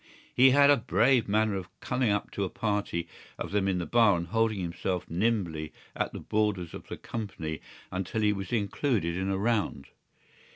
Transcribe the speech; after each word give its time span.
He 0.33 0.49
had 0.49 0.71
a 0.71 0.77
brave 0.77 1.27
manner 1.29 1.53
of 1.53 1.69
coming 1.79 2.09
up 2.09 2.31
to 2.31 2.43
a 2.43 2.49
party 2.49 3.07
of 3.37 3.51
them 3.51 3.67
in 3.67 3.79
a 3.79 3.85
bar 3.85 4.17
and 4.17 4.25
of 4.25 4.31
holding 4.31 4.59
himself 4.59 5.07
nimbly 5.07 5.73
at 5.95 6.11
the 6.11 6.19
borders 6.19 6.73
of 6.73 6.87
the 6.87 6.97
company 6.97 7.61
until 7.91 8.21
he 8.21 8.33
was 8.33 8.51
included 8.51 9.15
in 9.15 9.29
a 9.29 9.37
round. 9.37 9.89